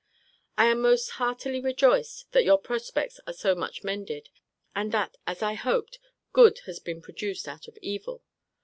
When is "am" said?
0.65-0.81